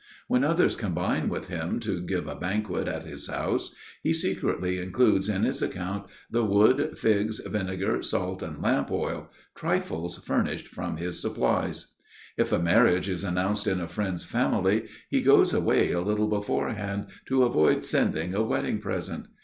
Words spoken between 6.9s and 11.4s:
figs, vinegar, salt, and lamp oil,—trifles furnished from his